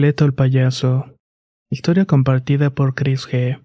[0.00, 1.14] Cleto el payaso.
[1.68, 3.62] Historia compartida por Chris G.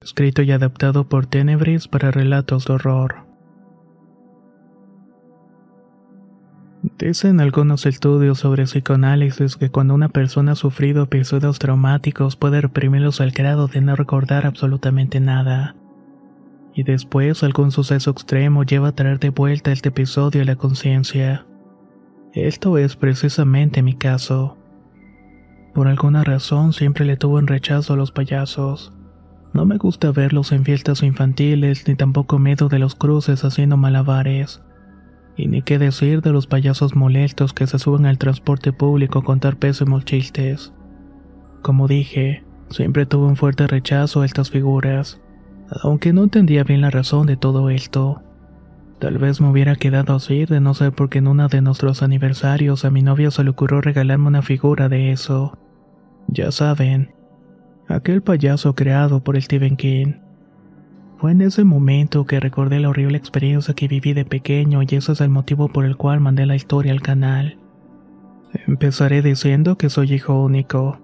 [0.00, 3.26] Escrito y adaptado por Tenebris para relatos de horror.
[6.96, 13.20] Dicen algunos estudios sobre psicoanálisis que cuando una persona ha sufrido episodios traumáticos puede reprimirlos
[13.20, 15.74] al grado de no recordar absolutamente nada.
[16.72, 21.46] Y después algún suceso extremo lleva a traer de vuelta este episodio a la conciencia.
[22.32, 24.56] Esto es precisamente mi caso.
[25.74, 28.92] Por alguna razón siempre le tuvo en rechazo a los payasos.
[29.52, 34.62] No me gusta verlos en fiestas infantiles, ni tampoco miedo de los cruces haciendo malabares.
[35.36, 39.24] Y ni qué decir de los payasos molestos que se suben al transporte público a
[39.24, 40.72] contar pésimos chistes.
[41.60, 45.20] Como dije, siempre tuve un fuerte rechazo a estas figuras,
[45.82, 48.22] aunque no entendía bien la razón de todo esto.
[49.00, 52.84] Tal vez me hubiera quedado así de no ser porque en uno de nuestros aniversarios
[52.84, 55.58] a mi novia se le ocurrió regalarme una figura de eso.
[56.34, 57.14] Ya saben,
[57.86, 60.14] aquel payaso creado por Stephen King.
[61.16, 65.12] Fue en ese momento que recordé la horrible experiencia que viví de pequeño y ese
[65.12, 67.56] es el motivo por el cual mandé la historia al canal.
[68.66, 70.98] Empezaré diciendo que soy hijo único.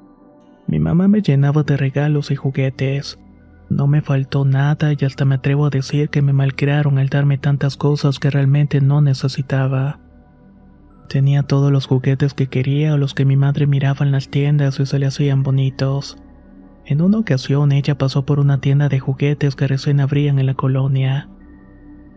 [0.66, 3.20] Mi mamá me llenaba de regalos y juguetes.
[3.68, 7.38] No me faltó nada y hasta me atrevo a decir que me malcriaron al darme
[7.38, 10.00] tantas cosas que realmente no necesitaba.
[11.10, 14.78] Tenía todos los juguetes que quería o los que mi madre miraba en las tiendas
[14.78, 16.16] y se le hacían bonitos.
[16.86, 20.54] En una ocasión ella pasó por una tienda de juguetes que recién abrían en la
[20.54, 21.28] colonia.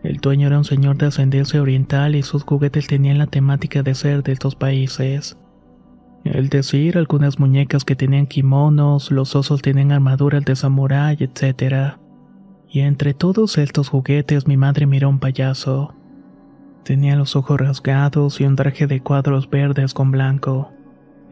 [0.04, 3.96] El dueño era un señor de ascendencia oriental y sus juguetes tenían la temática de
[3.96, 5.36] ser de estos países.
[6.22, 11.96] Es decir, algunas muñecas que tenían kimonos, los osos tenían armaduras de samurái, etc.
[12.68, 15.96] Y entre todos estos juguetes mi madre miró un payaso.
[16.84, 20.70] Tenía los ojos rasgados y un traje de cuadros verdes con blanco.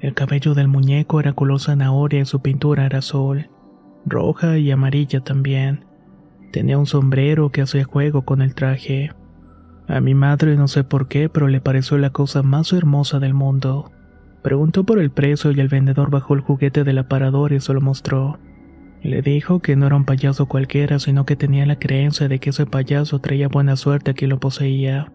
[0.01, 3.51] El cabello del muñeco era color zanahoria y su pintura era azul,
[4.07, 5.85] roja y amarilla también.
[6.53, 9.13] Tenía un sombrero que hacía juego con el traje.
[9.89, 13.35] A mi madre no sé por qué, pero le pareció la cosa más hermosa del
[13.35, 13.93] mundo.
[14.43, 17.83] Preguntó por el precio y el vendedor bajó el juguete del aparador y se lo
[17.83, 18.39] mostró.
[19.03, 22.51] Le dijo que no era un payaso cualquiera, sino que tenía la creencia de que
[22.51, 25.13] ese payaso traía buena suerte a quien lo poseía.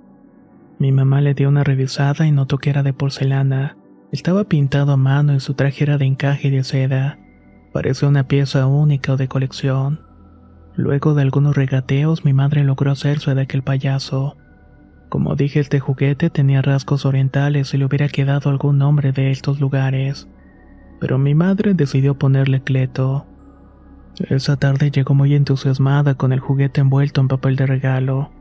[0.79, 3.77] Mi mamá le dio una revisada y notó que era de porcelana.
[4.11, 7.17] Estaba pintado a mano y su traje era de encaje de seda.
[7.73, 10.01] Parecía una pieza única o de colección.
[10.75, 14.37] Luego de algunos regateos, mi madre logró hacerse de aquel payaso.
[15.09, 19.59] Como dije, este juguete tenía rasgos orientales y le hubiera quedado algún nombre de estos
[19.59, 20.29] lugares.
[20.99, 23.25] Pero mi madre decidió ponerle Cleto.
[24.19, 28.31] Esa tarde llegó muy entusiasmada con el juguete envuelto en papel de regalo.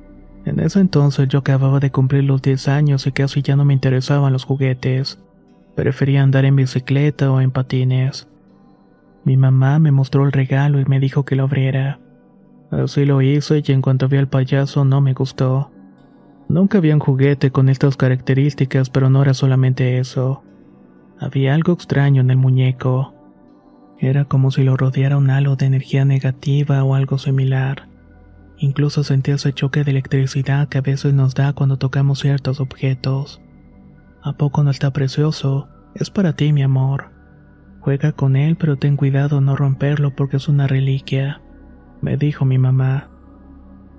[0.47, 3.75] En ese entonces yo acababa de cumplir los 10 años y casi ya no me
[3.75, 5.19] interesaban los juguetes.
[5.75, 8.29] Prefería andar en bicicleta o en patines.
[9.25, 11.99] Mi mamá me mostró el regalo y me dijo que lo abriera.
[12.71, 15.73] Así lo hice y en cuanto vi al payaso no me gustó.
[16.49, 20.45] Nunca había un juguete con estas características, pero no era solamente eso.
[21.19, 23.15] Había algo extraño en el muñeco.
[23.99, 27.89] Era como si lo rodeara un halo de energía negativa o algo similar.
[28.59, 33.43] Incluso sentí ese choque de electricidad que a veces nos da cuando tocamos ciertos objetos.
[34.23, 35.69] ¿A poco no está precioso?
[35.95, 37.11] Es para ti, mi amor.
[37.81, 41.43] Juega con él, pero ten cuidado no romperlo porque es una reliquia,
[42.01, 43.11] me dijo mi mamá.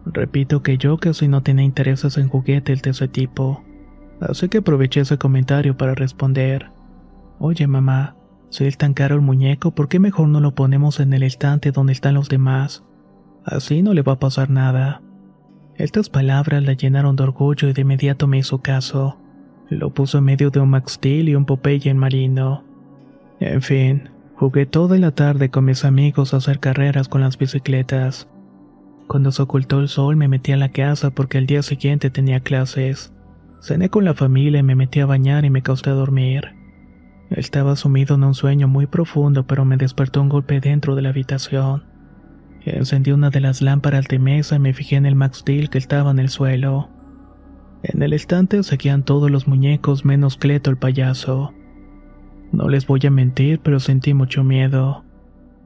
[0.06, 3.64] Repito que yo casi no tenía intereses en juguetes de ese tipo,
[4.20, 6.72] así que aproveché ese comentario para responder.
[7.40, 8.16] Oye, mamá,
[8.50, 11.72] si es tan caro el muñeco, ¿por qué mejor no lo ponemos en el estante
[11.72, 12.84] donde están los demás?
[13.48, 15.02] Así no le va a pasar nada.
[15.76, 19.18] Estas palabras la llenaron de orgullo y de inmediato me hizo caso.
[19.70, 22.66] Lo puso en medio de un Max Steel y un Popeye en marino.
[23.40, 28.28] En fin, jugué toda la tarde con mis amigos a hacer carreras con las bicicletas.
[29.08, 32.42] Cuando se ocultó el sol me metí a la casa porque el día siguiente tenía
[32.42, 33.14] clases.
[33.62, 36.54] Cené con la familia y me metí a bañar y me acosté a dormir.
[37.30, 41.10] Estaba sumido en un sueño muy profundo pero me despertó un golpe dentro de la
[41.10, 41.97] habitación.
[42.76, 45.78] Encendí una de las lámparas de mesa y me fijé en el Max Steel que
[45.78, 46.90] estaba en el suelo.
[47.84, 51.54] En el estante seguían todos los muñecos menos Cleto el payaso.
[52.52, 55.06] No les voy a mentir, pero sentí mucho miedo.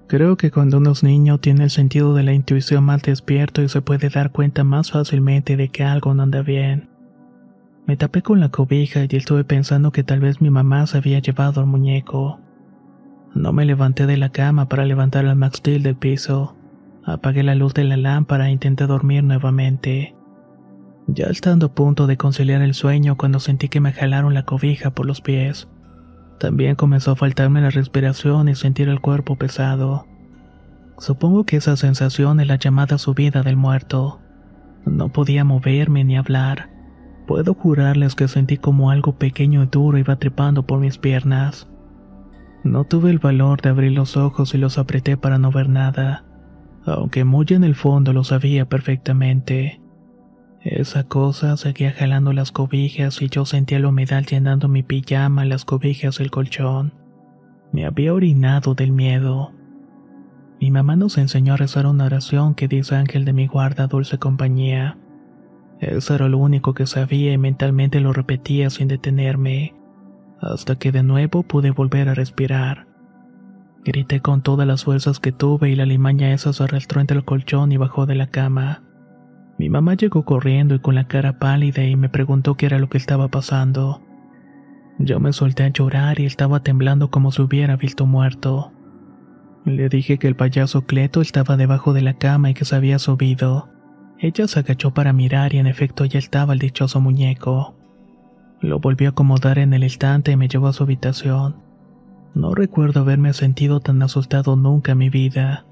[0.08, 3.70] Creo que cuando uno es niño tiene el sentido de la intuición más despierto y
[3.70, 6.90] se puede dar cuenta más fácilmente de que algo no anda bien.
[7.88, 11.20] Me tapé con la cobija y estuve pensando que tal vez mi mamá se había
[11.20, 12.40] llevado al muñeco.
[13.34, 16.56] No me levanté de la cama para levantar al Max Steel del piso.
[17.04, 20.16] Apagué la luz de la lámpara e intenté dormir nuevamente.
[21.08, 24.92] Ya estando a punto de conciliar el sueño cuando sentí que me jalaron la cobija
[24.92, 25.68] por los pies.
[26.40, 30.06] También comenzó a faltarme la respiración y sentir el cuerpo pesado.
[31.00, 34.20] Supongo que esa sensación es la llamada subida del muerto.
[34.86, 36.70] No podía moverme ni hablar.
[37.26, 41.68] Puedo jurarles que sentí como algo pequeño y duro iba trepando por mis piernas.
[42.64, 46.26] No tuve el valor de abrir los ojos y los apreté para no ver nada,
[46.86, 49.82] aunque muy en el fondo lo sabía perfectamente.
[50.62, 55.66] Esa cosa seguía jalando las cobijas y yo sentía la humedad llenando mi pijama, las
[55.66, 56.94] cobijas el colchón.
[57.72, 59.54] Me había orinado del miedo.
[60.60, 64.20] Mi mamá nos enseñó a rezar una oración que dice ángel de mi guarda, dulce
[64.20, 64.98] compañía.
[65.80, 69.74] Eso era lo único que sabía y mentalmente lo repetía sin detenerme,
[70.40, 72.91] hasta que de nuevo pude volver a respirar.
[73.84, 77.26] Grité con todas las fuerzas que tuve y la limaña esa se arrastró entre el
[77.26, 78.84] colchón y bajó de la cama.
[79.58, 82.90] Mi mamá llegó corriendo y con la cara pálida y me preguntó qué era lo
[82.90, 84.02] que estaba pasando.
[85.00, 88.72] Yo me solté a llorar y estaba temblando como si hubiera visto muerto.
[89.66, 93.00] Le dije que el payaso Cleto estaba debajo de la cama y que se había
[93.00, 93.70] subido.
[94.20, 97.76] Ella se agachó para mirar y en efecto ya estaba el dichoso muñeco.
[98.60, 101.71] Lo volvió a acomodar en el estante y me llevó a su habitación.
[102.34, 105.66] No recuerdo haberme sentido tan asustado nunca en mi vida.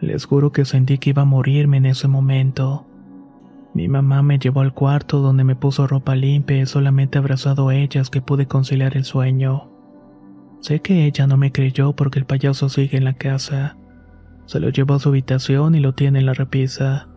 [0.00, 2.86] Les juro que sentí que iba a morirme en ese momento.
[3.74, 7.74] Mi mamá me llevó al cuarto donde me puso ropa limpia y solamente abrazado a
[7.74, 9.70] ellas que pude conciliar el sueño.
[10.60, 13.76] Sé que ella no me creyó porque el payaso sigue en la casa.
[14.46, 17.08] Se lo llevó a su habitación y lo tiene en la repisa.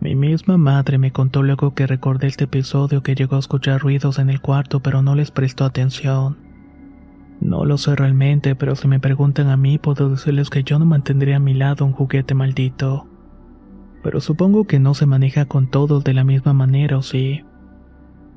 [0.00, 4.18] Mi misma madre me contó luego que recordé este episodio que llegó a escuchar ruidos
[4.18, 6.51] en el cuarto pero no les prestó atención.
[7.42, 10.86] No lo sé realmente, pero si me preguntan a mí puedo decirles que yo no
[10.86, 13.08] mantendría a mi lado un juguete maldito
[14.02, 17.44] pero supongo que no se maneja con todos de la misma manera, ¿o sí?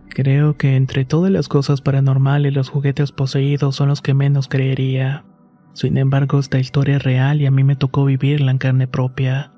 [0.10, 5.25] Creo que entre todas las cosas paranormales los juguetes poseídos son los que menos creería.
[5.74, 9.52] Sin embargo, esta historia es real y a mí me tocó vivirla en carne propia.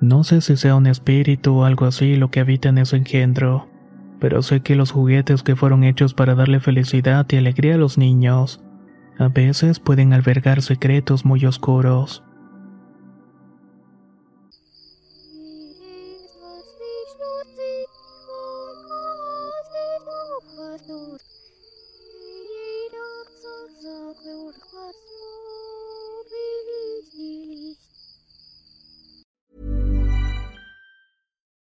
[0.00, 3.68] No sé si sea un espíritu o algo así lo que habita en ese engendro,
[4.20, 7.98] pero sé que los juguetes que fueron hechos para darle felicidad y alegría a los
[7.98, 8.62] niños,
[9.18, 12.22] a veces pueden albergar secretos muy oscuros.